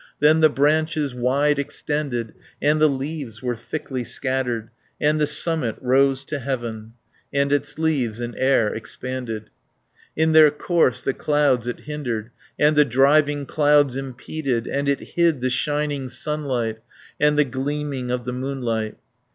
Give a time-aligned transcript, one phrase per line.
[0.17, 5.75] 80 Then the branches wide extended, And the leaves were thickly scattered, And the summit
[5.79, 6.93] rose to heaven,
[7.31, 9.51] And its leaves in air expanded.
[10.15, 15.39] In their course the clouds it hindered, And the driving clouds impeded, And it hid
[15.39, 16.79] the shining sunlight,
[17.19, 18.97] And the gleaming of the moonlight.